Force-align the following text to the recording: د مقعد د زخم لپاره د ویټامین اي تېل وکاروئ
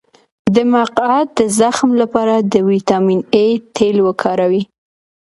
د 0.55 0.55
مقعد 0.75 1.27
د 1.39 1.41
زخم 1.59 1.89
لپاره 2.01 2.35
د 2.53 2.55
ویټامین 2.69 3.19
اي 3.37 3.49
تېل 3.75 3.97
وکاروئ 4.07 4.61